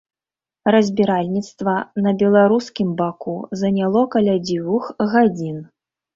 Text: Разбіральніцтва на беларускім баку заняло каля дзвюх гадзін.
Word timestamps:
Разбіральніцтва 0.75 1.75
на 2.05 2.13
беларускім 2.21 2.89
баку 3.03 3.37
заняло 3.63 4.01
каля 4.19 4.35
дзвюх 4.51 4.91
гадзін. 5.15 5.63